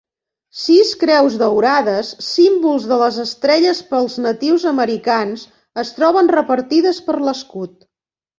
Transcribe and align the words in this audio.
Sis 0.59 0.93
creus 1.01 1.33
daurades, 1.41 2.09
símbols 2.27 2.87
de 2.93 2.97
les 3.01 3.19
estrelles 3.25 3.83
pels 3.93 4.17
natius 4.25 4.67
americans, 4.73 5.45
es 5.83 5.93
troben 5.99 6.33
repartides 6.39 7.05
per 7.11 7.19
l'escut. 7.29 7.79